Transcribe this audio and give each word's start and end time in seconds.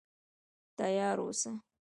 تیار 0.77 1.17
اوسه. 1.23 1.51